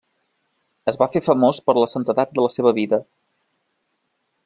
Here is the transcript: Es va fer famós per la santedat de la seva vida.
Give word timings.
Es 0.91 0.97
va 1.01 1.09
fer 1.17 1.21
famós 1.27 1.61
per 1.67 1.77
la 1.81 1.91
santedat 1.93 2.35
de 2.39 2.47
la 2.49 2.53
seva 2.57 2.75
vida. 2.83 3.01